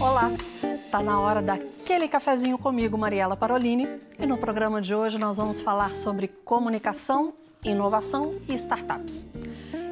[0.00, 0.32] Olá!
[0.90, 3.86] Tá na hora daquele cafezinho comigo, Mariela Parolini,
[4.18, 9.28] e no programa de hoje nós vamos falar sobre comunicação, inovação e startups.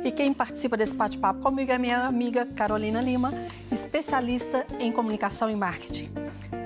[0.02, 3.34] E quem participa desse bate-papo comigo é minha amiga Carolina Lima,
[3.70, 6.10] especialista em comunicação e marketing.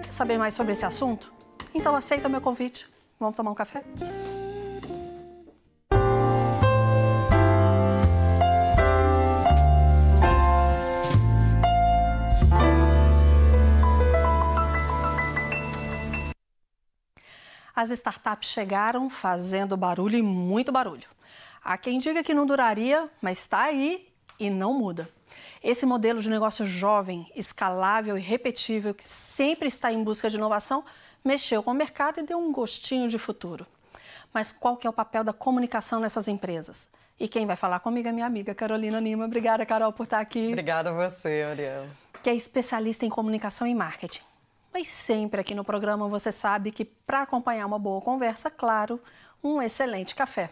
[0.05, 1.33] Quer saber mais sobre esse assunto?
[1.75, 2.87] Então aceita meu convite.
[3.19, 3.83] Vamos tomar um café?
[17.83, 21.09] As startups chegaram fazendo barulho e muito barulho.
[21.65, 24.07] Há quem diga que não duraria, mas está aí
[24.39, 25.09] e não muda.
[25.61, 30.85] Esse modelo de negócio jovem, escalável e repetível, que sempre está em busca de inovação,
[31.25, 33.67] mexeu com o mercado e deu um gostinho de futuro.
[34.33, 36.89] Mas qual que é o papel da comunicação nessas empresas?
[37.19, 39.25] E quem vai falar comigo é minha amiga Carolina Lima.
[39.25, 40.51] Obrigada, Carol, por estar aqui.
[40.51, 41.89] Obrigada a você, Ariel.
[42.23, 44.23] Que é especialista em comunicação e marketing.
[44.73, 49.01] Mas sempre aqui no programa você sabe que para acompanhar uma boa conversa, claro,
[49.43, 50.51] um excelente café.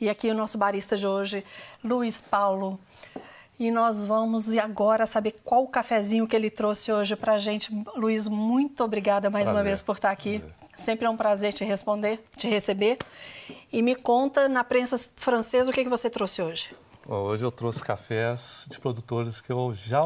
[0.00, 1.44] E aqui o nosso barista de hoje,
[1.84, 2.80] Luiz Paulo.
[3.58, 7.70] E nós vamos agora saber qual o cafezinho que ele trouxe hoje para a gente.
[7.94, 9.56] Luiz, muito obrigada mais prazer.
[9.58, 10.38] uma vez por estar aqui.
[10.38, 10.56] Prazer.
[10.74, 12.96] Sempre é um prazer te responder, te receber.
[13.70, 16.74] E me conta, na prensa francesa, o que, que você trouxe hoje?
[17.06, 20.00] Hoje eu trouxe cafés de produtores que eu já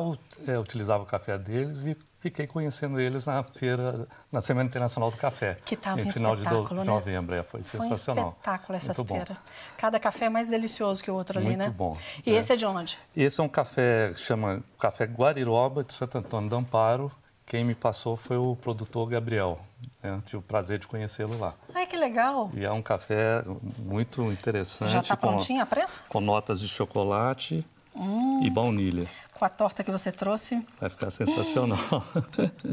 [0.48, 5.17] é, utilizava o café deles e fiquei conhecendo eles na feira, na Semana Internacional do
[5.19, 5.58] Café.
[5.62, 6.83] Que estava em um final de, do, né?
[6.83, 7.34] novembro.
[7.34, 8.28] É, foi, foi sensacional.
[8.28, 9.34] um espetáculo essa Muito feira.
[9.34, 9.50] Bom.
[9.77, 11.64] Cada café é mais delicioso que o outro ali, Muito né?
[11.67, 11.98] Muito bom.
[12.25, 12.39] E é.
[12.39, 12.98] esse é de onde?
[13.14, 17.12] Esse é um café, chama Café Guariroba, de Santo Antônio do Amparo.
[17.45, 19.61] Quem me passou foi o produtor Gabriel.
[20.02, 20.19] Né?
[20.25, 21.52] Tive o prazer de conhecê-lo lá.
[21.75, 22.50] Ai, que legal!
[22.55, 23.45] E é um café
[23.78, 24.91] muito interessante.
[24.91, 26.02] Já está prontinho a prensa?
[26.08, 28.42] Com notas de chocolate hum.
[28.42, 30.64] e baunilha com a torta que você trouxe.
[30.81, 31.78] Vai ficar sensacional.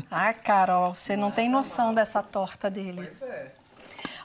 [0.10, 3.02] ah, Carol, você não tem noção dessa torta dele.
[3.08, 3.52] Pois é.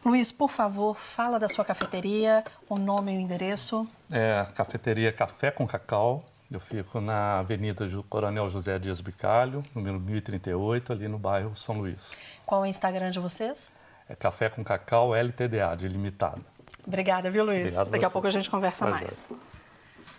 [0.04, 3.88] Luiz, por favor, fala da sua cafeteria, o nome e o endereço.
[4.12, 6.24] É, cafeteria Café com Cacau.
[6.48, 12.16] Eu fico na Avenida Coronel José Dias Bicalho, número 1038, ali no bairro São Luís.
[12.44, 13.68] Qual é o Instagram de vocês?
[14.08, 16.44] É Café com Cacau LTDA, de limitado.
[16.86, 17.72] Obrigada, viu, Luiz?
[17.76, 19.02] Obrigado Daqui a, a pouco a gente conversa Prazer.
[19.02, 19.28] mais.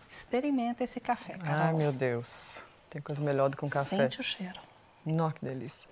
[0.10, 1.68] Experimenta esse café, Carol.
[1.68, 2.64] Ai, meu Deus.
[2.90, 3.98] Tem coisa melhor do que um café.
[3.98, 4.60] Sente o cheiro.
[5.06, 5.88] Nossa, que delícia.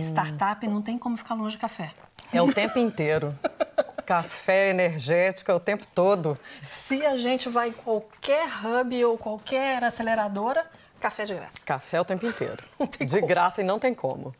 [0.00, 1.92] Startup não tem como ficar longe de café.
[2.32, 3.36] É o tempo inteiro.
[4.04, 6.38] café energético é o tempo todo.
[6.64, 10.68] Se a gente vai em qualquer hub ou qualquer aceleradora,
[11.00, 11.58] café de graça.
[11.64, 12.64] Café o tempo inteiro.
[12.98, 13.26] de como.
[13.26, 14.34] graça e não tem como.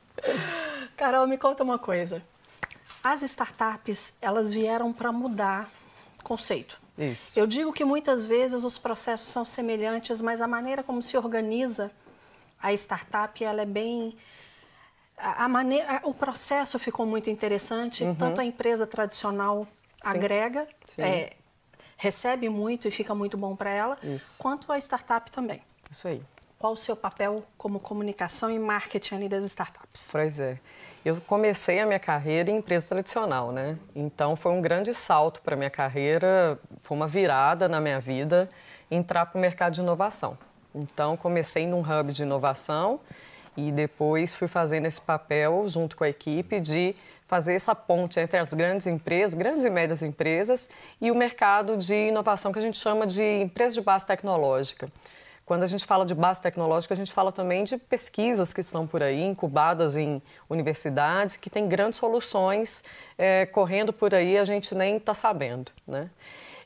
[0.96, 2.22] Carol, me conta uma coisa.
[3.02, 5.68] As startups, elas vieram para mudar
[6.24, 6.80] conceito.
[6.98, 7.38] Isso.
[7.38, 11.90] Eu digo que muitas vezes os processos são semelhantes, mas a maneira como se organiza
[12.60, 14.16] a startup, ela é bem
[15.18, 18.04] a maneira, o processo ficou muito interessante.
[18.04, 18.14] Uhum.
[18.14, 19.66] Tanto a empresa tradicional
[20.02, 20.08] Sim.
[20.10, 21.02] agrega, Sim.
[21.02, 21.32] É,
[21.96, 24.34] recebe muito e fica muito bom para ela, Isso.
[24.38, 25.62] quanto a startup também.
[25.90, 26.22] Isso aí.
[26.58, 30.08] Qual o seu papel como comunicação e marketing das startups?
[30.10, 30.58] Pois é.
[31.04, 33.78] Eu comecei a minha carreira em empresa tradicional, né?
[33.94, 38.48] Então foi um grande salto para minha carreira, foi uma virada na minha vida
[38.90, 40.38] entrar para o mercado de inovação.
[40.74, 43.00] Então comecei num hub de inovação
[43.54, 46.96] e depois fui fazendo esse papel junto com a equipe de
[47.26, 52.08] fazer essa ponte entre as grandes empresas, grandes e médias empresas e o mercado de
[52.08, 54.90] inovação que a gente chama de empresa de base tecnológica.
[55.46, 58.84] Quando a gente fala de base tecnológica, a gente fala também de pesquisas que estão
[58.84, 60.20] por aí, incubadas em
[60.50, 62.82] universidades, que têm grandes soluções
[63.16, 65.70] é, correndo por aí, a gente nem está sabendo.
[65.86, 66.10] Né?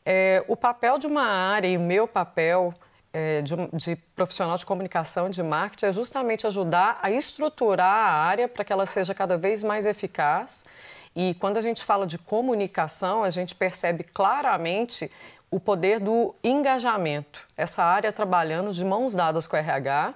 [0.04, 2.72] É, o papel de uma área e o meu papel
[3.12, 8.48] é, de, de, profissional de comunicação de marketing é justamente ajudar a estruturar a área
[8.48, 10.64] para que ela seja cada vez mais eficaz.
[11.14, 15.10] E quando a gente fala de comunicação, a gente percebe claramente
[15.50, 17.46] o poder do engajamento.
[17.56, 20.14] Essa área trabalhando de mãos dadas com o RH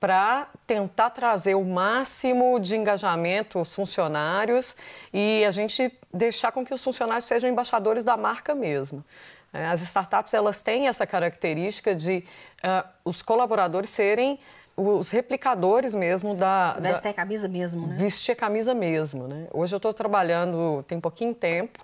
[0.00, 4.76] para tentar trazer o máximo de engajamento aos funcionários
[5.12, 9.04] e a gente deixar com que os funcionários sejam embaixadores da marca mesmo.
[9.52, 12.24] É, as startups elas têm essa característica de
[12.64, 14.40] uh, os colaboradores serem
[14.74, 16.72] os replicadores mesmo da...
[16.80, 17.96] Vestem a camisa mesmo, né?
[17.98, 19.46] Vestir a camisa mesmo, né?
[19.52, 21.78] Hoje eu estou trabalhando tem pouquinho tempo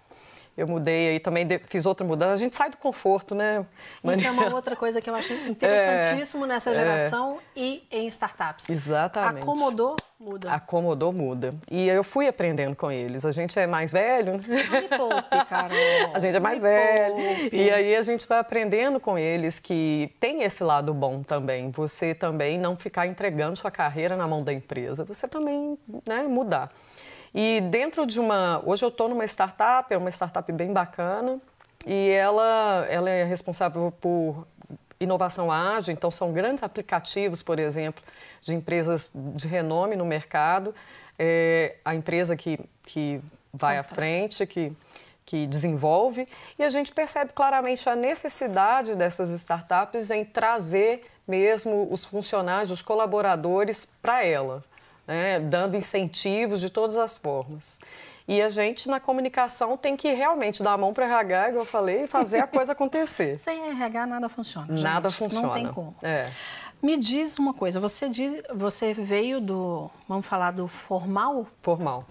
[0.59, 2.33] Eu mudei aí também, fiz outra mudança.
[2.33, 3.65] A gente sai do conforto, né?
[4.03, 7.61] Isso é uma outra coisa que eu acho interessantíssimo é, nessa geração é.
[7.61, 8.69] e em startups.
[8.69, 9.45] Exatamente.
[9.45, 10.53] Acomodou, muda.
[10.53, 11.51] Acomodou, muda.
[11.71, 13.25] E eu fui aprendendo com eles.
[13.25, 14.33] A gente é mais velho.
[14.33, 14.39] Não
[14.81, 15.77] me poupe, Carol.
[16.13, 17.15] A gente é mais me velho.
[17.15, 17.57] Poupe.
[17.57, 21.71] E aí a gente vai aprendendo com eles que tem esse lado bom também.
[21.71, 25.05] Você também não ficar entregando sua carreira na mão da empresa.
[25.05, 26.73] Você também né, mudar.
[27.35, 28.63] E dentro de uma.
[28.65, 31.39] Hoje eu estou numa startup, é uma startup bem bacana,
[31.87, 34.47] e ela, ela é responsável por
[35.01, 38.03] inovação ágil, então são grandes aplicativos, por exemplo,
[38.41, 40.75] de empresas de renome no mercado.
[41.19, 43.21] É a empresa que, que
[43.53, 44.73] vai à frente, que,
[45.25, 46.27] que desenvolve,
[46.59, 52.81] e a gente percebe claramente a necessidade dessas startups em trazer mesmo os funcionários, os
[52.81, 54.65] colaboradores para ela
[55.09, 57.81] né, dando incentivos de todas as formas.
[58.29, 61.63] E a gente, na comunicação, tem que realmente dar a mão para o RH, igual
[61.63, 63.39] eu falei, e fazer a coisa acontecer.
[63.39, 64.67] Sem RH nada funciona.
[64.69, 64.83] Gente.
[64.83, 65.47] Nada funciona.
[65.47, 65.97] Não tem como.
[66.03, 66.31] É.
[66.83, 71.49] Me diz uma coisa, você, diz, você veio do, vamos falar do formal?
[71.63, 72.05] Formal,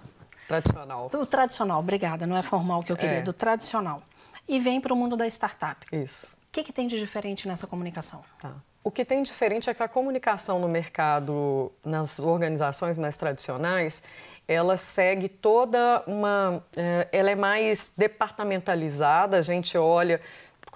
[0.48, 1.08] tradicional.
[1.08, 3.22] Do tradicional, obrigada, não é formal que eu queria, é.
[3.22, 4.02] do tradicional.
[4.46, 5.86] E vem para o mundo da startup.
[5.96, 6.26] Isso.
[6.26, 8.24] O que, que tem de diferente nessa comunicação?
[8.42, 8.52] Tá.
[8.88, 14.02] O que tem diferente é que a comunicação no mercado, nas organizações mais tradicionais,
[14.48, 16.64] ela segue toda uma.
[16.74, 20.22] Eh, ela é mais departamentalizada, a gente olha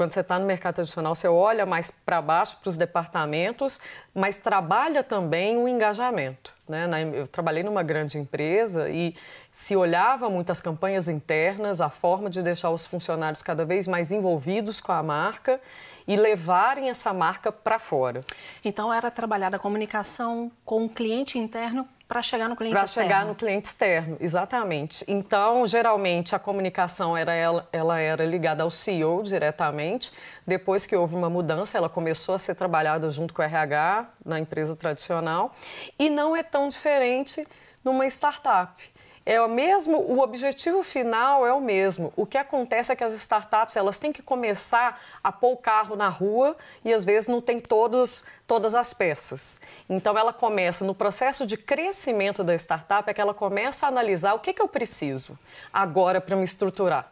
[0.02, 3.80] quando você está no mercado tradicional, você olha mais para baixo para os departamentos,
[4.16, 6.56] mas trabalha também o engajamento.
[6.68, 6.90] Né?
[7.14, 9.14] Eu trabalhei numa grande empresa e
[9.52, 14.12] se olhava muito as campanhas internas, a forma de deixar os funcionários cada vez mais
[14.12, 15.62] envolvidos com a marca
[16.08, 18.26] e levarem essa marca para fora.
[18.66, 23.08] Então era trabalhada a comunicação com o cliente interno para chegar no cliente pra externo.
[23.08, 25.06] Para chegar no cliente externo, exatamente.
[25.08, 30.12] Então, geralmente, a comunicação era ela, ela era ligada ao CEO diretamente.
[30.46, 34.38] Depois que houve uma mudança, ela começou a ser trabalhada junto com o RH na
[34.42, 35.56] empresa tradicional.
[35.98, 37.48] E não é tão diferente
[37.82, 38.91] numa startup.
[39.24, 42.12] É o mesmo, o objetivo final é o mesmo.
[42.16, 45.96] O que acontece é que as startups elas têm que começar a pôr o carro
[45.96, 49.62] na rua e às vezes não tem todos, todas as peças.
[49.88, 54.34] Então ela começa no processo de crescimento da startup é que ela começa a analisar
[54.34, 55.38] o que, que eu preciso
[55.72, 57.12] agora para me estruturar.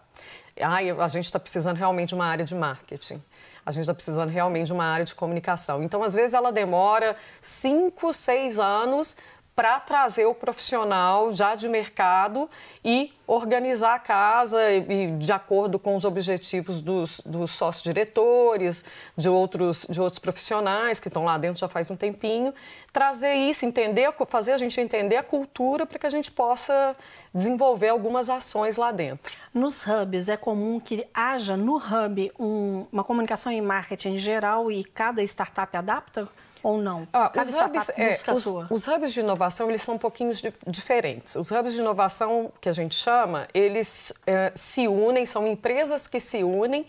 [0.59, 3.21] Ai, a gente está precisando realmente de uma área de marketing.
[3.65, 5.83] A gente está precisando realmente de uma área de comunicação.
[5.83, 9.15] Então, às vezes, ela demora cinco, seis anos
[9.59, 12.49] para trazer o profissional já de mercado
[12.81, 18.85] e organizar a casa e, de acordo com os objetivos dos, dos sócios diretores,
[19.17, 22.53] de outros, de outros profissionais que estão lá dentro já faz um tempinho,
[22.93, 26.95] trazer isso, entender, fazer a gente entender a cultura para que a gente possa
[27.35, 29.29] desenvolver algumas ações lá dentro.
[29.53, 34.85] Nos hubs é comum que haja no hub um, uma comunicação em marketing geral e
[34.85, 36.29] cada startup adapta?
[36.61, 37.07] Ou não?
[37.13, 40.31] Ah, os, hubs, é, os, os, hubs, de inovação eles são um pouquinho
[40.67, 41.35] diferentes.
[41.35, 46.19] Os hubs de inovação que a gente chama, eles é, se unem, são empresas que
[46.19, 46.85] se unem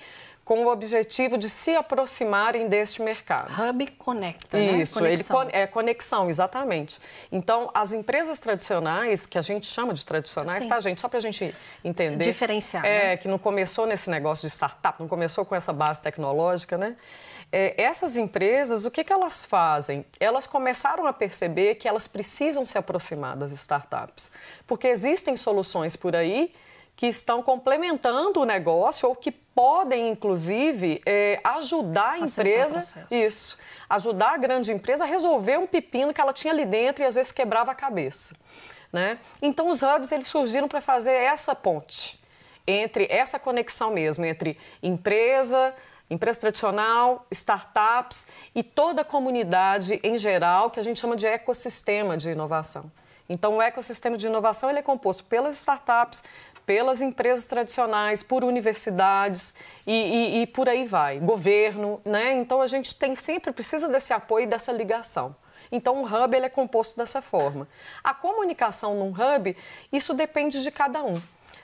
[0.51, 3.53] com o objetivo de se aproximarem deste mercado.
[3.53, 4.83] Hub conecta, né?
[4.83, 5.43] Isso, conexão.
[5.43, 6.99] ele é conexão, exatamente.
[7.31, 10.69] Então, as empresas tradicionais, que a gente chama de tradicionais, Sim.
[10.69, 11.01] tá, gente?
[11.01, 12.25] Só para a gente entender.
[12.25, 12.85] Diferenciar.
[12.85, 13.17] É, né?
[13.17, 16.97] que não começou nesse negócio de startup, não começou com essa base tecnológica, né?
[17.53, 20.05] É, essas empresas, o que, que elas fazem?
[20.21, 24.31] Elas começaram a perceber que elas precisam se aproximar das startups,
[24.67, 26.53] porque existem soluções por aí
[27.01, 33.07] que estão complementando o negócio ou que podem, inclusive, é, ajudar a empresa.
[33.11, 33.57] Isso.
[33.89, 37.15] Ajudar a grande empresa a resolver um pepino que ela tinha ali dentro e às
[37.15, 38.37] vezes quebrava a cabeça.
[38.93, 39.19] Né?
[39.41, 42.21] Então, os hubs eles surgiram para fazer essa ponte
[42.67, 45.75] entre essa conexão mesmo entre empresa,
[46.11, 52.17] empresa tradicional, startups e toda a comunidade em geral, que a gente chama de ecossistema
[52.17, 52.91] de inovação.
[53.29, 56.25] Então, o ecossistema de inovação ele é composto pelas startups,
[56.67, 59.55] pelas empresas tradicionais, por universidades
[59.87, 62.35] e, e, e, por aí vai, governo, né?
[62.35, 65.35] Então a gente tem sempre precisa desse apoio e dessa ligação.
[65.73, 67.67] Então o hub ele é composto dessa forma.
[68.05, 69.57] A comunicação num hub
[69.93, 71.21] isso depende de cada um.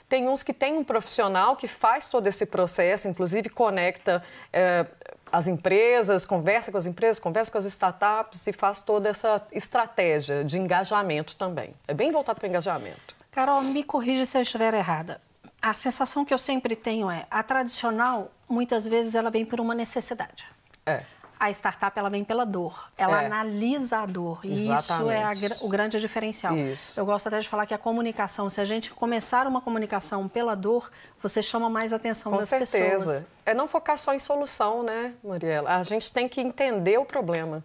[0.09, 4.23] Tem uns que tem um profissional que faz todo esse processo, inclusive conecta
[4.53, 4.85] é,
[5.31, 10.43] as empresas, conversa com as empresas, conversa com as startups e faz toda essa estratégia
[10.43, 11.73] de engajamento também.
[11.87, 13.15] É bem voltado para engajamento.
[13.31, 15.21] Carol, me corrija se eu estiver errada.
[15.61, 19.75] A sensação que eu sempre tenho é a tradicional, muitas vezes ela vem por uma
[19.75, 20.45] necessidade.
[20.85, 21.03] É.
[21.39, 23.25] a startup ela vem pela dor, ela É.
[23.25, 24.39] analisa a dor.
[24.43, 26.55] E isso é a o grande diferencial.
[26.57, 26.99] Isso.
[26.99, 30.55] Eu gosto até de falar que a comunicação, se a gente começar uma comunicação pela
[30.55, 30.89] dor,
[31.21, 32.97] você chama mais atenção Com das certeza.
[32.99, 33.25] pessoas.
[33.45, 35.75] É não focar só em solução, né, Mariela?
[35.75, 37.63] A gente tem que entender o problema.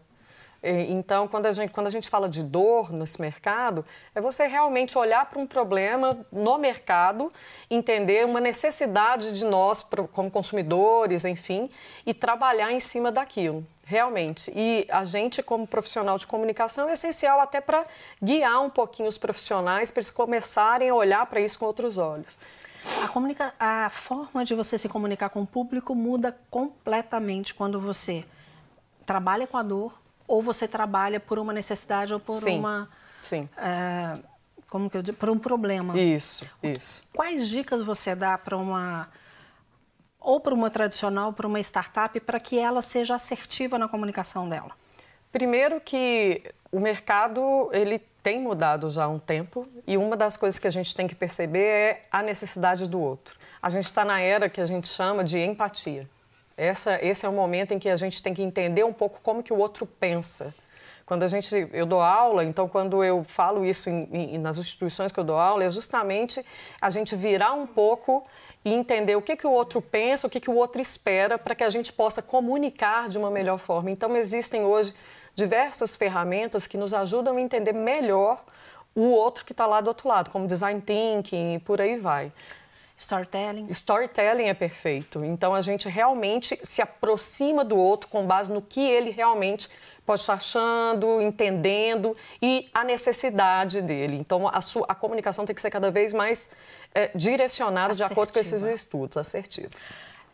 [0.63, 4.47] E, Então, quando a, gente, quando a gente fala de dor nesse mercado, é você
[4.47, 7.33] realmente olhar para um problema no mercado,
[7.69, 11.69] entender uma necessidade de nós, como consumidores, enfim,
[12.07, 14.53] e trabalhar em cima daquilo, realmente.
[14.55, 17.85] E a gente, como profissional de comunicação, é essencial até para
[18.23, 22.39] guiar um pouquinho os profissionais, para eles começarem a olhar para isso com outros olhos.
[23.05, 23.55] A, comunica...
[23.59, 28.25] a forma de você se comunicar com o público muda completamente quando você
[29.07, 30.02] trabalha com a dor
[30.33, 32.89] ou você trabalha por uma necessidade ou por Sim, uma.
[33.21, 33.47] sim.
[33.59, 34.19] é,
[34.71, 35.19] como que eu digo?
[35.19, 36.01] Por um problema.
[36.01, 37.03] Isso, isso.
[37.15, 39.11] Quais dicas você dá para uma.
[40.19, 44.71] ou para uma tradicional, para uma startup, para que ela seja assertiva na comunicação dela?
[45.31, 50.59] Primeiro que o mercado ele tem mudado já há um tempo e uma das coisas
[50.59, 53.37] que a gente tem que perceber é a necessidade do outro.
[53.61, 56.09] A gente está na era que a gente chama de empatia.
[56.63, 59.43] Essa, esse é o momento em que a gente tem que entender um pouco como
[59.43, 60.55] que o outro pensa.
[61.05, 65.11] Quando a gente, eu dou aula, então quando eu falo isso em, em- nas instituições
[65.11, 66.45] que eu dou aula, é justamente
[66.81, 68.25] a gente virar um pouco
[68.65, 71.55] e entender o que, que o outro pensa, o que, que o outro espera, para
[71.55, 73.91] que a gente possa comunicar de uma melhor forma.
[73.91, 74.95] Então existem hoje
[75.35, 78.43] diversas ferramentas que nos ajudam a entender melhor
[78.95, 82.31] o outro que está lá do outro lado, como design thinking e por aí vai.
[83.03, 83.67] Storytelling?
[83.71, 85.25] Storytelling é perfeito.
[85.25, 89.69] Então a gente realmente se aproxima do outro com base no que ele realmente
[90.05, 94.17] pode estar achando, entendendo e a necessidade dele.
[94.17, 96.51] Então a, sua, a comunicação tem que ser cada vez mais
[96.95, 98.75] eh, direcionada de acordo com esses Assertiva.
[98.75, 99.69] estudos, assertiva.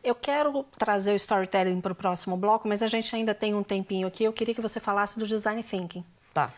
[0.03, 3.63] Eu quero trazer o storytelling para o próximo bloco, mas a gente ainda tem um
[3.63, 4.25] tempinho aqui.
[4.25, 6.05] Eu queria que você falasse do design thinking.
[6.33, 6.49] Tá.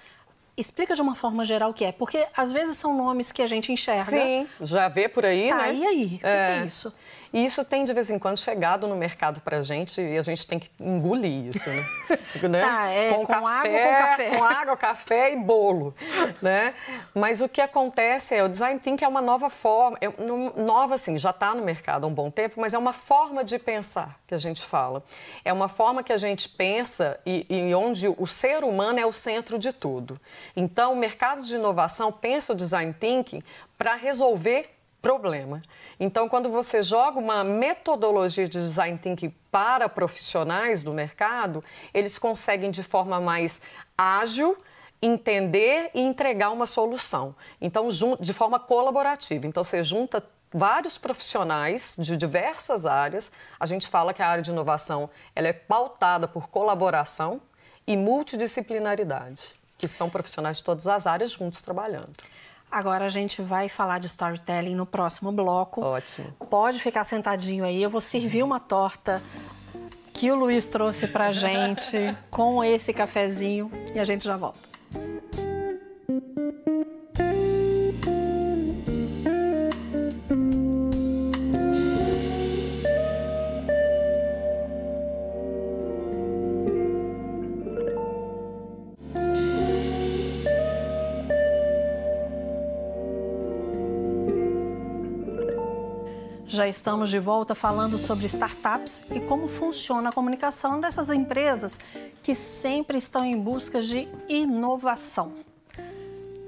[0.61, 3.47] Explica de uma forma geral o que é, porque às vezes são nomes que a
[3.47, 4.05] gente enxerga.
[4.05, 5.75] Sim, já vê por aí, Tá, né?
[5.75, 6.05] e aí?
[6.05, 6.93] O que que é isso?
[7.33, 10.47] E isso tem de vez em quando chegado no mercado pra gente e a gente
[10.47, 11.85] tem que engolir isso, né?
[12.49, 12.61] Né?
[12.61, 14.31] Tá, é, com água ou com café?
[14.37, 15.95] Com água, café e bolo,
[16.41, 16.75] né?
[17.13, 20.09] Mas o que acontece é, o design thinking é uma nova forma, é,
[20.57, 23.59] nova assim, já está no mercado há um bom tempo, mas é uma forma de
[23.59, 25.03] pensar que a gente fala.
[25.45, 29.13] É uma forma que a gente pensa e, e onde o ser humano é o
[29.13, 30.21] centro de tudo.
[30.57, 33.43] Então, o mercado de inovação pensa o design thinking
[33.77, 34.69] para resolver
[35.01, 35.63] problema.
[35.99, 42.71] Então, quando você joga uma metodologia de design thinking para profissionais do mercado, eles conseguem
[42.71, 43.63] de forma mais
[43.97, 44.57] ágil
[45.03, 47.35] entender e entregar uma solução.
[47.61, 47.89] Então,
[48.21, 49.47] de forma colaborativa.
[49.47, 53.33] Então, você junta vários profissionais de diversas áreas.
[53.59, 57.41] A gente fala que a área de inovação ela é pautada por colaboração
[57.87, 62.13] e multidisciplinaridade, que são profissionais de todas as áreas juntos trabalhando.
[62.71, 65.81] Agora a gente vai falar de storytelling no próximo bloco.
[65.81, 66.33] Ótimo.
[66.49, 67.83] Pode ficar sentadinho aí.
[67.83, 69.21] Eu vou servir uma torta
[70.13, 74.61] que o Luiz trouxe pra gente com esse cafezinho e a gente já volta.
[96.51, 101.79] Já estamos de volta falando sobre startups e como funciona a comunicação dessas empresas
[102.25, 105.33] que sempre estão em busca de inovação.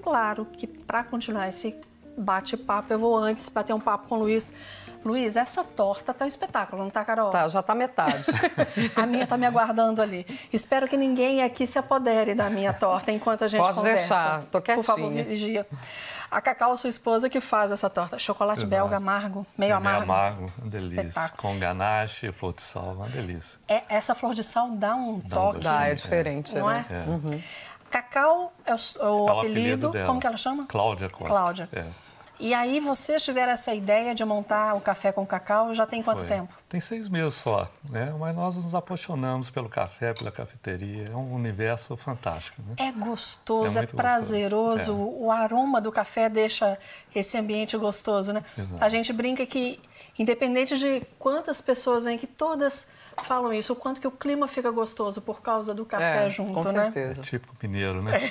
[0.02, 1.76] Claro que para continuar esse
[2.18, 4.52] bate-papo, eu vou antes bater um papo com o Luiz.
[5.04, 7.30] Luiz, essa torta tá um espetáculo, não tá, Carol?
[7.30, 8.26] Tá, já tá metade.
[8.94, 10.26] A minha tá me aguardando ali.
[10.52, 14.00] Espero que ninguém aqui se apodere da minha torta enquanto a gente Pode conversa.
[14.00, 15.25] deixar, tô Por favor, quietinha.
[15.25, 15.66] vigia.
[16.32, 18.18] A Cacau, sua esposa, que faz essa torta.
[18.18, 18.70] Chocolate Exato.
[18.70, 20.02] belga amargo, meio É amargo.
[20.04, 21.02] amargo, uma delícia.
[21.02, 21.42] Espetáculo.
[21.42, 23.58] Com ganache e flor de sal, uma delícia.
[23.68, 26.86] É, essa flor de sal dá um toque, Dá, é diferente, não né?
[26.90, 27.38] é?
[27.90, 30.06] Cacau é o, o É o apelido, dela.
[30.06, 30.64] como que ela chama?
[30.66, 31.28] Cláudia Costa.
[31.28, 31.68] Cláudia.
[31.70, 31.84] É.
[32.40, 36.20] E aí vocês tiveram essa ideia de montar o café com cacau já tem quanto
[36.20, 36.26] Foi.
[36.28, 36.52] tempo?
[36.68, 38.12] Tem seis meses só, né?
[38.18, 41.08] Mas nós nos apaixonamos pelo café, pela cafeteria.
[41.12, 42.74] É um universo fantástico, né?
[42.78, 45.24] É gostoso, É é, prazeroso, gostoso.
[45.24, 46.78] o aroma do café deixa
[47.14, 48.42] esse ambiente gostoso, né?
[48.58, 48.82] Exato.
[48.84, 49.78] A gente brinca que,
[50.18, 52.90] independente de quantas pessoas vêm, que todas
[53.23, 56.52] falam isso, o quanto que o clima fica gostoso por causa do café É, junto,
[56.52, 56.85] com né?
[56.85, 57.23] certeza.
[57.23, 58.31] Típico mineiro, né?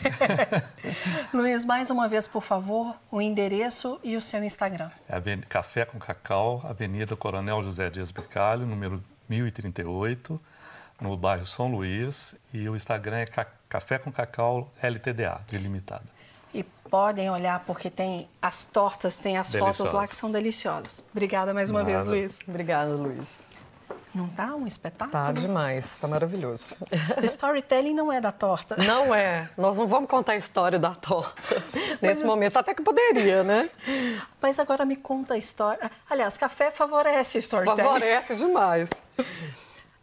[1.33, 4.89] Luiz, mais uma vez, por favor, o endereço e o seu Instagram.
[5.07, 10.39] É Aven- Café com Cacau, Avenida Coronel José Dias Bicalho, número 1038,
[10.99, 13.25] no bairro São Luís e o Instagram é
[13.69, 16.03] Café com Cacau LTDA, delimitada.
[16.53, 19.77] E podem olhar porque tem as tortas, tem as Deliciosas.
[19.77, 21.01] fotos lá que são deliciosas.
[21.11, 21.91] Obrigada mais uma Nada.
[21.91, 22.39] vez, Luiz.
[22.45, 23.23] Obrigada, Luiz.
[24.13, 25.11] Não tá um espetáculo?
[25.11, 26.75] Tá demais, tá maravilhoso.
[27.21, 28.75] O storytelling não é da torta.
[28.83, 29.49] Não é.
[29.57, 31.41] Nós não vamos contar a história da torta
[32.01, 33.69] nesse momento, até que poderia, né?
[34.41, 35.89] Mas agora me conta a história.
[36.09, 37.81] Aliás, café favorece storytelling.
[37.81, 38.89] Favorece demais.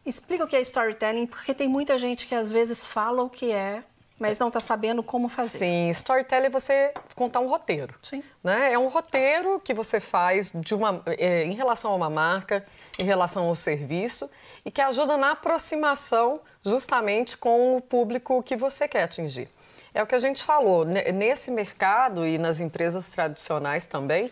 [0.07, 3.53] Explica o que é storytelling, porque tem muita gente que às vezes fala o que
[3.53, 3.83] é,
[4.19, 5.59] mas não está sabendo como fazer.
[5.59, 7.95] Sim, storytelling é você contar um roteiro.
[8.03, 8.23] Sim.
[8.43, 8.73] Né?
[8.73, 12.65] É um roteiro que você faz de uma, é, em relação a uma marca,
[12.99, 14.29] em relação ao serviço
[14.65, 19.49] e que ajuda na aproximação justamente com o público que você quer atingir.
[19.95, 24.31] É o que a gente falou, nesse mercado e nas empresas tradicionais também,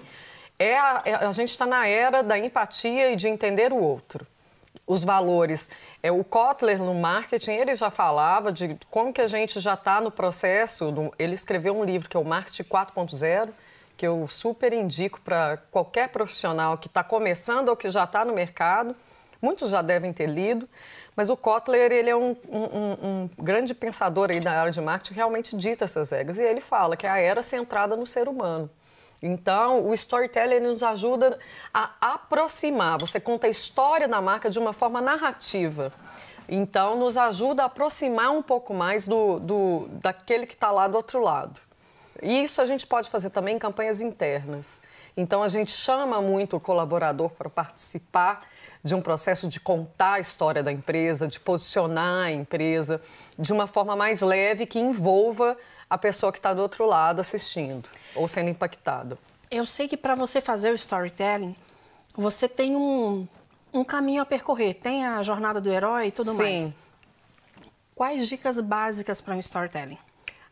[0.59, 4.27] é a, é, a gente está na era da empatia e de entender o outro
[4.87, 5.69] os valores.
[6.03, 10.01] É, o Kotler, no marketing, ele já falava de como que a gente já está
[10.01, 10.91] no processo.
[10.93, 13.51] No, ele escreveu um livro que é o Marketing 4.0,
[13.97, 18.33] que eu super indico para qualquer profissional que está começando ou que já está no
[18.33, 18.95] mercado.
[19.43, 20.69] Muitos já devem ter lido,
[21.15, 25.15] mas o Kotler ele é um, um, um grande pensador aí da área de marketing,
[25.15, 26.39] realmente dita essas regras.
[26.39, 28.71] E ele fala que é a era centrada no ser humano.
[29.23, 31.39] Então, o storytelling nos ajuda
[31.73, 32.99] a aproximar.
[32.99, 35.93] Você conta a história da marca de uma forma narrativa.
[36.49, 40.97] Então, nos ajuda a aproximar um pouco mais do, do daquele que está lá do
[40.97, 41.61] outro lado.
[42.23, 44.83] E isso a gente pode fazer também em campanhas internas.
[45.17, 48.43] Então, a gente chama muito o colaborador para participar
[48.85, 53.01] de um processo de contar a história da empresa, de posicionar a empresa
[53.39, 55.57] de uma forma mais leve que envolva
[55.89, 59.19] a pessoa que está do outro lado assistindo ou sendo impactado.
[59.51, 61.55] Eu sei que para você fazer o storytelling,
[62.17, 63.27] você tem um,
[63.73, 64.75] um caminho a percorrer.
[64.75, 66.39] Tem a jornada do herói e tudo Sim.
[66.39, 66.73] mais.
[67.95, 69.99] Quais dicas básicas para um storytelling?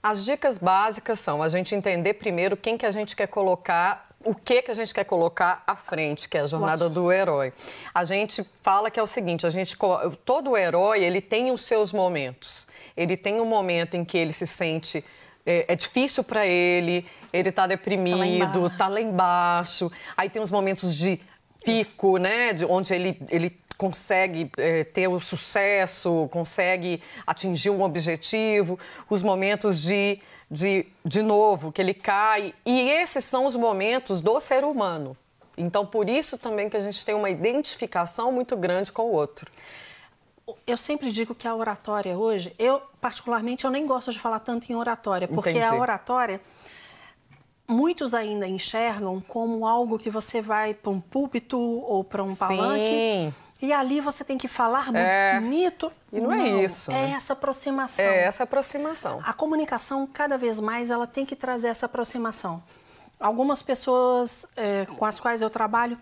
[0.03, 4.35] As dicas básicas são a gente entender primeiro quem que a gente quer colocar, o
[4.35, 6.91] que que a gente quer colocar à frente, que é a jornada Nossa.
[6.91, 7.53] do herói.
[7.95, 9.76] A gente fala que é o seguinte, a gente
[10.25, 12.69] todo herói, ele tem os seus momentos.
[12.97, 15.05] Ele tem um momento em que ele se sente
[15.47, 19.91] é, é difícil para ele, ele está deprimido, está lá, lá, embaixo.
[20.17, 21.21] Aí tem os momentos de
[21.65, 22.53] pico, né?
[22.53, 28.79] De onde ele, ele consegue é, ter o sucesso, consegue atingir um objetivo,
[29.11, 30.21] os momentos de,
[30.51, 32.55] de, de novo, que ele cai.
[32.65, 35.17] E esses são os momentos do ser humano.
[35.57, 39.50] Então, por isso também que a gente tem uma identificação muito grande com o outro
[40.67, 44.71] eu sempre digo que a oratória hoje, eu particularmente eu nem gosto de falar tanto
[44.71, 45.65] em oratória, porque Entendi.
[45.65, 46.41] a oratória
[47.67, 52.85] muitos ainda enxergam como algo que você vai para um púlpito ou para um palanque
[52.85, 53.35] Sim.
[53.63, 55.41] e ali você tem que falar muito é.
[55.41, 55.93] bonito.
[56.13, 56.91] E não, é não, é isso.
[56.91, 57.11] É né?
[57.17, 58.04] essa aproximação.
[58.04, 59.21] É essa aproximação.
[59.25, 62.63] A comunicação cada vez mais ela tem que trazer essa aproximação.
[63.19, 65.99] Algumas pessoas é, com as quais eu trabalho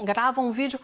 [0.00, 0.80] gravam um vídeo,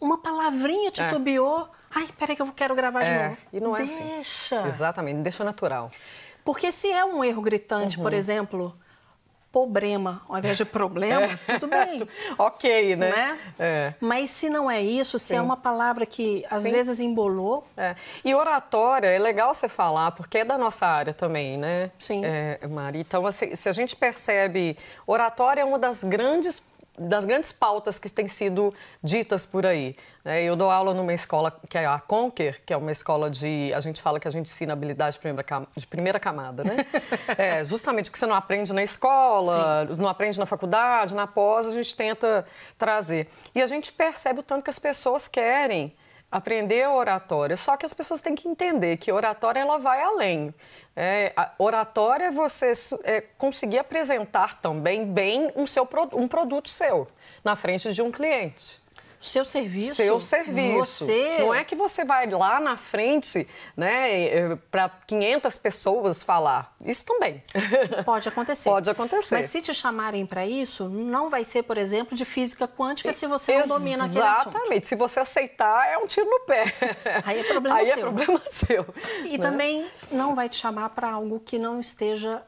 [0.00, 1.68] uma palavrinha titubeou.
[1.74, 3.40] É Ai, peraí que eu quero gravar de é, novo.
[3.52, 3.94] E não é deixa.
[3.94, 4.14] assim.
[4.14, 4.68] Deixa.
[4.68, 5.90] Exatamente, deixa natural.
[6.44, 8.02] Porque se é um erro gritante, uhum.
[8.02, 8.74] por exemplo,
[9.50, 11.58] problema ao invés de problema, é.
[11.58, 12.06] tudo bem.
[12.38, 13.10] ok, né?
[13.10, 13.38] né?
[13.58, 13.94] É.
[14.00, 15.40] Mas se não é isso, se é Sim.
[15.40, 16.70] é uma palavra que às Sim.
[16.70, 17.64] vezes embolou.
[17.76, 17.96] É.
[18.24, 21.90] E oratória é legal você falar, porque é da nossa área também, né?
[21.98, 22.24] Sim.
[22.24, 23.00] É, Mari.
[23.00, 26.62] Então, assim, se a gente percebe, oratória é uma das grandes
[26.98, 29.96] das grandes pautas que têm sido ditas por aí.
[30.24, 30.42] Né?
[30.42, 33.72] Eu dou aula numa escola que é a Conquer, que é uma escola de.
[33.74, 36.76] A gente fala que a gente ensina habilidade de primeira, de primeira camada, né?
[37.38, 40.00] é, justamente o que você não aprende na escola, Sim.
[40.00, 42.44] não aprende na faculdade, na pós, a gente tenta
[42.76, 43.28] trazer.
[43.54, 45.94] E a gente percebe o tanto que as pessoas querem
[46.30, 50.54] aprender oratória, só que as pessoas têm que entender que oratória ela vai além.
[50.94, 52.72] É, oratória é você
[53.04, 57.06] é, conseguir apresentar também bem um, seu, um produto seu
[57.42, 58.80] na frente de um cliente.
[59.20, 59.96] Seu serviço.
[59.96, 61.04] Seu serviço.
[61.04, 61.38] Você...
[61.38, 66.74] Não é que você vai lá na frente, né, para 500 pessoas falar.
[66.84, 67.42] Isso também.
[68.04, 68.68] Pode acontecer.
[68.68, 69.34] Pode acontecer.
[69.34, 73.26] Mas se te chamarem para isso, não vai ser, por exemplo, de física quântica se
[73.26, 74.56] você não domina aquele assunto.
[74.56, 74.86] Exatamente.
[74.86, 76.72] Se você aceitar, é um tiro no pé.
[77.24, 77.94] Aí é problema Aí seu.
[77.94, 78.86] Aí é problema seu.
[79.24, 79.38] E né?
[79.38, 82.42] também não vai te chamar para algo que não esteja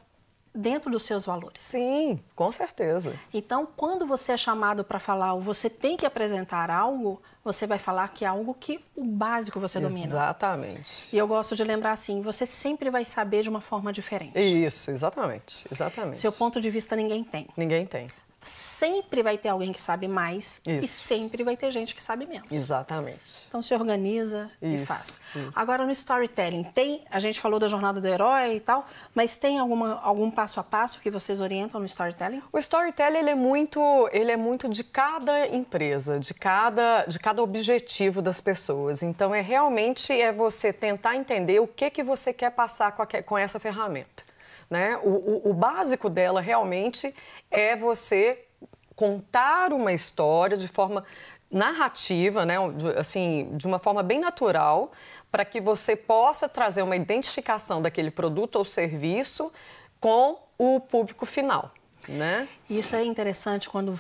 [0.54, 1.62] dentro dos seus valores.
[1.62, 3.14] Sim, com certeza.
[3.32, 7.78] Então, quando você é chamado para falar ou você tem que apresentar algo, você vai
[7.78, 10.06] falar que é algo que o básico você domina.
[10.06, 10.90] Exatamente.
[11.12, 14.38] E eu gosto de lembrar assim, você sempre vai saber de uma forma diferente.
[14.38, 16.18] Isso, exatamente, exatamente.
[16.18, 17.48] Seu ponto de vista ninguém tem.
[17.56, 18.06] Ninguém tem.
[18.42, 20.85] Sempre vai ter alguém que sabe mais Isso.
[20.85, 22.50] e sempre vai ter gente que sabe menos.
[22.50, 23.44] Exatamente.
[23.48, 25.20] Então se organiza e Isso, faz.
[25.35, 25.53] isso.
[25.55, 29.59] Agora no storytelling, tem, a gente falou da jornada do herói e tal, mas tem
[29.59, 32.42] alguma, algum passo a passo que vocês orientam no storytelling?
[32.53, 37.42] O storytelling ele é muito, ele é muito de cada empresa, de cada, de cada
[37.42, 39.03] objetivo das pessoas.
[39.03, 43.07] Então é realmente é você tentar entender o que que você quer passar com, a,
[43.07, 44.29] com essa ferramenta.
[44.70, 44.96] Né?
[45.02, 47.12] O, o, o básico dela realmente
[47.50, 48.46] é você
[48.94, 51.04] contar uma história de forma
[51.50, 52.54] narrativa, né?
[52.96, 54.92] assim, de uma forma bem natural,
[55.30, 59.52] para que você possa trazer uma identificação daquele produto ou serviço
[59.98, 61.72] com o público final.
[62.09, 62.48] Né?
[62.68, 63.98] Isso é interessante quando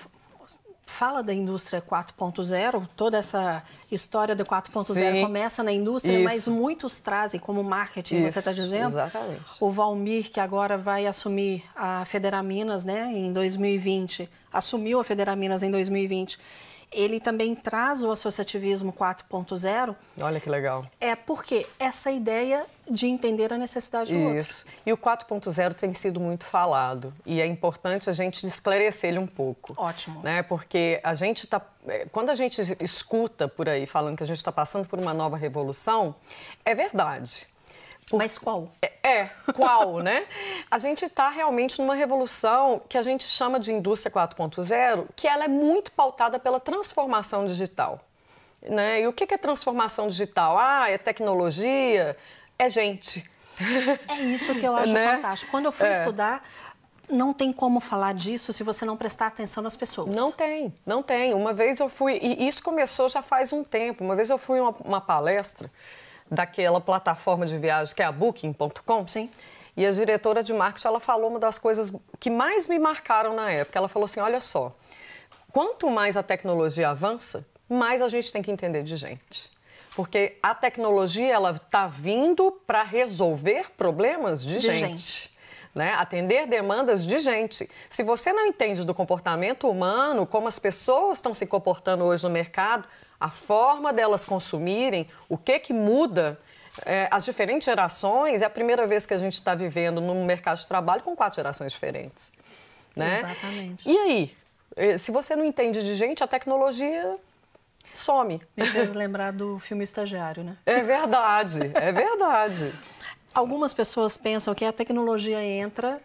[0.90, 6.24] fala da indústria 4.0, toda essa história do 4.0 começa na indústria, Isso.
[6.24, 8.88] mas muitos trazem como marketing, Isso, você está dizendo?
[8.88, 9.40] exatamente.
[9.60, 15.70] O Valmir, que agora vai assumir a Federaminas né, em 2020, assumiu a Federaminas em
[15.70, 16.38] 2020,
[16.92, 19.94] ele também traz o associativismo 4.0.
[20.20, 20.84] Olha que legal.
[21.00, 24.38] É porque essa ideia de entender a necessidade do outro.
[24.38, 24.66] Isso.
[24.84, 27.14] E o 4.0 tem sido muito falado.
[27.24, 29.74] E é importante a gente esclarecer ele um pouco.
[29.76, 30.20] Ótimo.
[30.22, 30.42] Né?
[30.42, 31.60] Porque a gente está.
[32.10, 35.36] Quando a gente escuta por aí falando que a gente está passando por uma nova
[35.36, 36.14] revolução,
[36.64, 37.46] é verdade.
[38.16, 38.72] Mas qual?
[38.82, 40.26] É, é qual, né?
[40.70, 45.44] A gente está realmente numa revolução que a gente chama de indústria 4.0, que ela
[45.44, 48.00] é muito pautada pela transformação digital.
[48.62, 49.02] Né?
[49.02, 50.58] E o que é transformação digital?
[50.58, 52.16] Ah, é tecnologia,
[52.58, 53.28] é gente.
[54.08, 55.16] É isso que eu acho né?
[55.16, 55.50] fantástico.
[55.50, 55.92] Quando eu fui é.
[55.92, 56.46] estudar,
[57.08, 60.14] não tem como falar disso se você não prestar atenção nas pessoas.
[60.14, 61.34] Não tem, não tem.
[61.34, 64.58] Uma vez eu fui, e isso começou já faz um tempo, uma vez eu fui
[64.58, 65.70] em uma, uma palestra
[66.30, 69.06] daquela plataforma de viagens que é a Booking.com.
[69.08, 69.30] Sim.
[69.76, 73.50] E a diretora de marketing, ela falou uma das coisas que mais me marcaram na
[73.50, 73.78] época.
[73.78, 74.74] Ela falou assim, olha só,
[75.52, 79.50] quanto mais a tecnologia avança, mais a gente tem que entender de gente.
[79.94, 84.78] Porque a tecnologia, ela está vindo para resolver problemas de, de gente.
[84.78, 85.30] gente.
[85.74, 85.94] Né?
[85.94, 87.68] Atender demandas de gente.
[87.88, 92.30] Se você não entende do comportamento humano, como as pessoas estão se comportando hoje no
[92.30, 92.86] mercado,
[93.20, 96.40] a forma delas consumirem, o que que muda,
[96.86, 100.58] é, as diferentes gerações, é a primeira vez que a gente está vivendo num mercado
[100.58, 102.32] de trabalho com quatro gerações diferentes.
[102.96, 103.18] Né?
[103.18, 103.88] Exatamente.
[103.88, 104.36] E aí?
[104.98, 107.18] Se você não entende de gente, a tecnologia
[107.94, 108.40] some.
[108.56, 110.56] Me fez lembrar do filme Estagiário, né?
[110.64, 112.72] É verdade, é verdade.
[113.34, 116.00] Algumas pessoas pensam que a tecnologia entra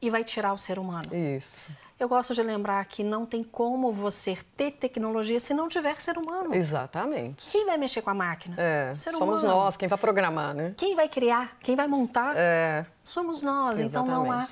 [0.00, 1.14] e vai tirar o ser humano.
[1.14, 1.70] Isso.
[1.98, 6.18] Eu gosto de lembrar que não tem como você ter tecnologia se não tiver ser
[6.18, 6.54] humano.
[6.54, 7.50] Exatamente.
[7.50, 8.54] Quem vai mexer com a máquina?
[8.58, 9.60] É, ser somos humano.
[9.60, 10.74] nós, quem vai programar, né?
[10.76, 11.56] Quem vai criar?
[11.60, 12.34] Quem vai montar?
[12.36, 12.84] É.
[13.02, 13.80] Somos nós.
[13.80, 14.10] Exatamente.
[14.12, 14.44] Então não há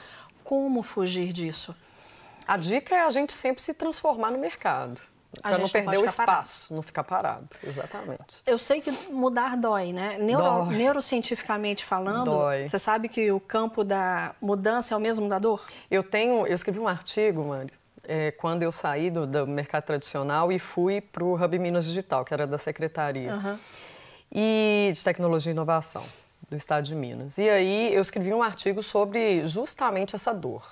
[0.42, 1.74] como fugir disso.
[2.46, 5.00] A dica é a gente sempre se transformar no mercado.
[5.42, 6.74] Para não perder o espaço, parado.
[6.74, 7.48] não ficar parado.
[7.62, 8.42] Exatamente.
[8.46, 10.16] Eu sei que mudar dói, né?
[10.18, 10.76] Neuro, dói.
[10.76, 12.66] Neurocientificamente falando, dói.
[12.66, 15.64] você sabe que o campo da mudança é o mesmo da dor?
[15.90, 17.72] Eu tenho, eu escrevi um artigo, Mário,
[18.06, 22.24] é, quando eu saí do, do, mercado tradicional e fui para o Hub Minas Digital,
[22.24, 23.58] que era da Secretaria uhum.
[24.32, 26.04] e de Tecnologia e Inovação
[26.48, 27.38] do Estado de Minas.
[27.38, 30.62] E aí eu escrevi um artigo sobre justamente essa dor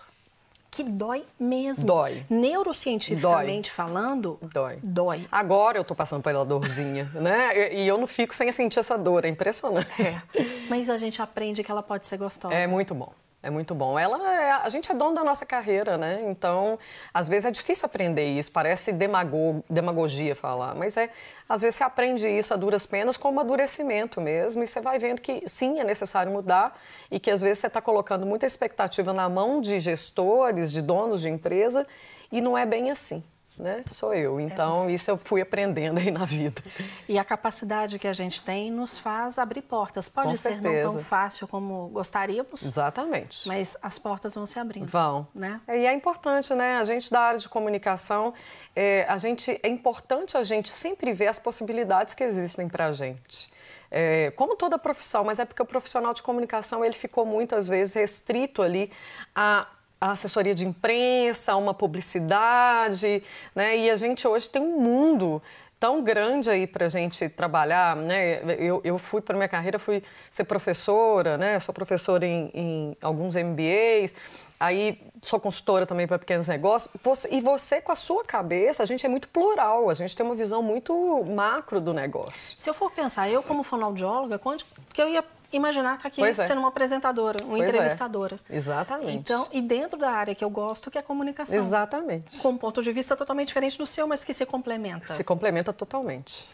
[0.72, 1.86] que dói mesmo.
[1.86, 2.24] Dói.
[2.30, 3.74] Neurocientificamente dói.
[3.74, 4.78] falando, dói.
[4.82, 5.26] dói.
[5.30, 7.74] Agora eu tô passando pela dorzinha, né?
[7.74, 9.86] E eu não fico sem sentir essa dor, é impressionante.
[10.00, 10.22] É.
[10.70, 12.54] Mas a gente aprende que ela pode ser gostosa.
[12.54, 13.12] É muito bom.
[13.42, 13.98] É muito bom.
[13.98, 16.22] Ela é, a gente é dono da nossa carreira, né?
[16.28, 16.78] Então,
[17.12, 21.10] às vezes é difícil aprender isso, parece demago, demagogia falar, mas é,
[21.48, 25.20] às vezes você aprende isso a duras penas com amadurecimento mesmo, e você vai vendo
[25.20, 29.28] que sim, é necessário mudar e que às vezes você está colocando muita expectativa na
[29.28, 31.84] mão de gestores, de donos de empresa,
[32.30, 33.24] e não é bem assim.
[33.58, 33.84] Né?
[33.90, 34.40] Sou eu.
[34.40, 36.62] Então, é isso eu fui aprendendo aí na vida.
[37.08, 40.08] E a capacidade que a gente tem nos faz abrir portas.
[40.08, 40.86] Pode Com ser certeza.
[40.86, 42.62] não tão fácil como gostaríamos.
[42.62, 43.46] Exatamente.
[43.46, 44.86] Mas as portas vão se abrindo.
[44.86, 45.26] Vão.
[45.34, 45.60] Né?
[45.68, 46.76] E é importante, né?
[46.76, 48.32] A gente da área de comunicação,
[48.74, 52.92] é, a gente, é importante a gente sempre ver as possibilidades que existem para a
[52.92, 53.52] gente.
[53.94, 57.94] É, como toda profissão, mas é porque o profissional de comunicação ele ficou muitas vezes
[57.94, 58.90] restrito ali
[59.34, 59.66] a
[60.02, 63.22] a assessoria de imprensa, uma publicidade,
[63.54, 63.76] né?
[63.76, 65.40] E a gente hoje tem um mundo
[65.78, 68.40] tão grande aí para a gente trabalhar, né?
[68.58, 71.60] Eu, eu fui para minha carreira, fui ser professora, né?
[71.60, 74.16] Sou professora em, em alguns MBAs.
[74.62, 76.90] Aí sou consultora também para pequenos negócios.
[77.02, 80.24] Você, e você, com a sua cabeça, a gente é muito plural, a gente tem
[80.24, 82.54] uma visão muito macro do negócio.
[82.56, 86.32] Se eu for pensar, eu como fonoaudióloga, quando que eu ia imaginar estar aqui é.
[86.32, 87.68] sendo uma apresentadora, uma pois é.
[87.68, 88.38] entrevistadora.
[88.48, 88.56] É.
[88.56, 89.12] Exatamente.
[89.12, 91.58] Então, e dentro da área que eu gosto, que é a comunicação.
[91.58, 92.38] Exatamente.
[92.38, 95.12] Com um ponto de vista totalmente diferente do seu, mas que se complementa.
[95.12, 96.48] Se complementa totalmente.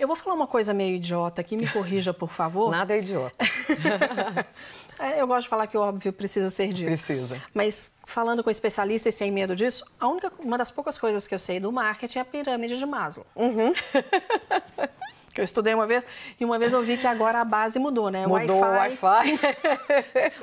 [0.00, 2.70] Eu vou falar uma coisa meio idiota aqui, me corrija, por favor.
[2.70, 3.36] Nada é idiota.
[4.98, 6.86] é, eu gosto de falar que o óbvio precisa ser dito.
[6.86, 7.38] Precisa.
[7.52, 11.34] Mas falando com especialista e sem medo disso, a única, uma das poucas coisas que
[11.34, 13.26] eu sei do marketing é a pirâmide de Maslow.
[13.36, 13.74] Uhum.
[15.34, 16.02] que eu estudei uma vez
[16.40, 18.26] e uma vez eu vi que agora a base mudou, né?
[18.26, 19.38] Mudou o Wi-Fi.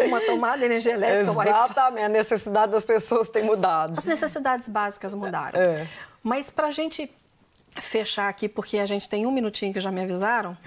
[0.07, 3.97] uma tomada de energia elétrica, Exatamente, a necessidade das pessoas tem mudado.
[3.97, 5.59] As necessidades básicas mudaram.
[5.59, 5.87] É.
[6.21, 7.11] Mas para a gente
[7.81, 10.57] fechar aqui, porque a gente tem um minutinho que já me avisaram.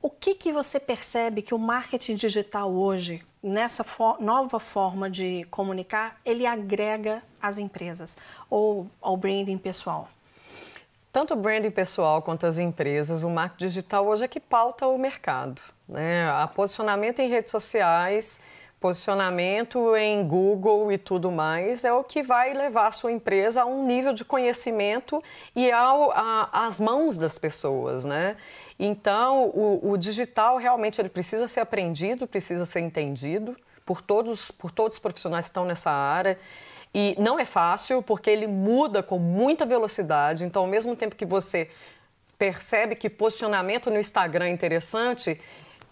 [0.00, 5.44] O que, que você percebe que o marketing digital hoje, nessa for nova forma de
[5.50, 8.16] comunicar, ele agrega às empresas
[8.48, 10.08] ou ao branding pessoal?
[11.12, 14.98] Tanto o branding pessoal quanto as empresas, o marketing digital hoje é que pauta o
[14.98, 15.60] mercado.
[15.88, 16.28] Né?
[16.30, 18.38] A posicionamento em redes sociais
[18.78, 23.66] Posicionamento em Google e tudo mais é o que vai levar a sua empresa a
[23.66, 25.22] um nível de conhecimento
[25.54, 28.36] e ao, a, às mãos das pessoas, né?
[28.78, 34.70] Então, o, o digital realmente ele precisa ser aprendido, precisa ser entendido por todos, por
[34.70, 36.38] todos os profissionais que estão nessa área.
[36.94, 40.44] E não é fácil, porque ele muda com muita velocidade.
[40.44, 41.70] Então, ao mesmo tempo que você
[42.38, 45.40] percebe que posicionamento no Instagram é interessante,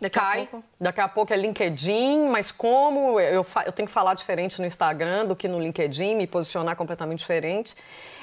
[0.01, 0.43] Daqui cai.
[0.43, 0.65] A pouco.
[0.81, 5.27] Daqui a pouco é LinkedIn, mas como eu, eu tenho que falar diferente no Instagram
[5.27, 7.75] do que no LinkedIn, me posicionar completamente diferente.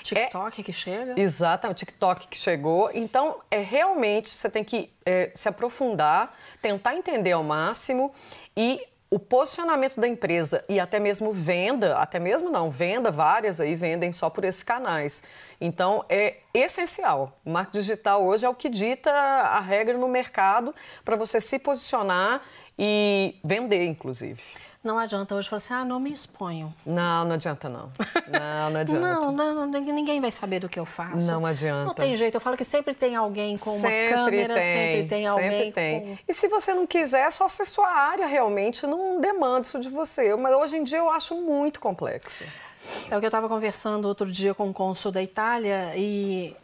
[0.03, 1.19] TikTok é, que chega.
[1.19, 2.89] Exatamente, TikTok que chegou.
[2.93, 8.11] Então, é realmente você tem que é, se aprofundar, tentar entender ao máximo
[8.55, 8.81] e
[9.13, 14.13] o posicionamento da empresa e até mesmo venda, até mesmo não, venda, várias aí vendem
[14.13, 15.21] só por esses canais.
[15.59, 17.35] Então, é essencial.
[17.45, 21.59] O marketing digital hoje é o que dita a regra no mercado para você se
[21.59, 22.41] posicionar
[22.79, 24.41] e vender, inclusive.
[24.83, 26.73] Não adianta hoje falar assim, ah, não me exponho.
[26.83, 27.91] Não, não adianta não.
[28.27, 28.99] Não, não adianta.
[28.99, 31.29] não, não, não, ninguém vai saber do que eu faço.
[31.29, 31.85] Não adianta.
[31.85, 32.35] Não tem jeito.
[32.35, 35.49] Eu falo que sempre tem alguém com sempre uma câmera, tem, sempre tem alguém.
[35.49, 36.01] Sempre tem.
[36.01, 36.17] Com...
[36.27, 39.89] E se você não quiser, é só ser sua área realmente não demanda isso de
[39.89, 40.35] você.
[40.35, 42.43] Mas hoje em dia eu acho muito complexo.
[43.11, 46.55] É o que eu estava conversando outro dia com o cônsul da Itália e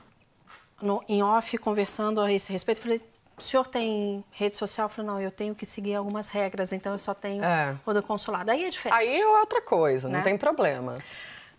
[0.82, 3.02] no, em off conversando a esse respeito, falei,
[3.38, 4.86] o senhor tem rede social?
[4.86, 7.78] Eu falei, não, eu tenho que seguir algumas regras, então eu só tenho é.
[7.86, 8.50] o do consulado.
[8.50, 8.98] Aí é diferente.
[8.98, 10.18] Aí é outra coisa, né?
[10.18, 10.96] não tem problema.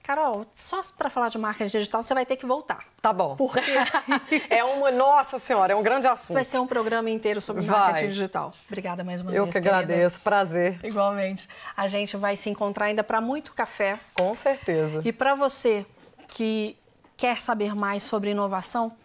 [0.03, 2.83] Carol, só para falar de marketing digital, você vai ter que voltar.
[3.01, 3.37] Tá bom.
[3.37, 3.61] Porque
[4.49, 6.33] é uma, nossa senhora, é um grande assunto.
[6.33, 7.79] Vai ser um programa inteiro sobre vai.
[7.79, 8.55] marketing digital.
[8.67, 9.47] Obrigada mais uma Eu vez.
[9.47, 10.25] Eu que agradeço, querida.
[10.25, 10.81] prazer.
[10.83, 11.47] Igualmente.
[11.77, 13.99] A gente vai se encontrar ainda para muito café.
[14.15, 15.03] Com certeza.
[15.05, 15.85] E para você
[16.27, 16.75] que
[17.15, 18.97] quer saber mais sobre inovação,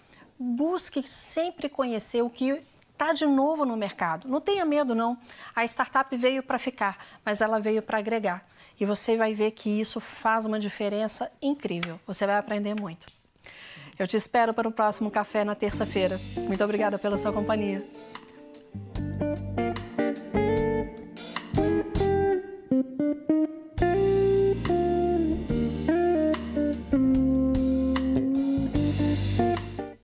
[0.43, 4.27] busque sempre conhecer o que está de novo no mercado.
[4.27, 5.17] Não tenha medo, não.
[5.55, 8.45] A startup veio para ficar, mas ela veio para agregar.
[8.79, 11.99] E você vai ver que isso faz uma diferença incrível.
[12.05, 13.07] Você vai aprender muito.
[13.97, 16.19] Eu te espero para o próximo café na terça-feira.
[16.47, 17.87] Muito obrigada pela sua companhia.